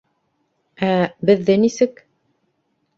Ә, 0.89 0.89
беҙҙе 1.31 1.59
нисек... 1.67 2.05